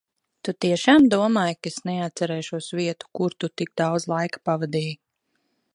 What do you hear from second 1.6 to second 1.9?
ka es